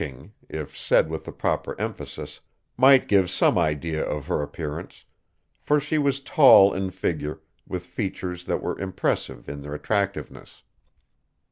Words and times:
"Fine 0.01 0.09
looking," 0.09 0.33
if 0.49 0.75
said 0.75 1.11
with 1.11 1.25
the 1.25 1.31
proper 1.31 1.79
emphasis, 1.79 2.39
might 2.75 3.07
give 3.07 3.29
some 3.29 3.55
idea 3.55 4.03
of 4.03 4.25
her 4.25 4.41
appearance, 4.41 5.05
for 5.59 5.79
she 5.79 5.99
was 5.99 6.19
tall 6.19 6.73
in 6.73 6.89
figure, 6.89 7.39
with 7.67 7.85
features 7.85 8.45
that 8.45 8.63
were 8.63 8.79
impressive 8.81 9.47
in 9.47 9.61
their 9.61 9.75
attractiveness. 9.75 10.63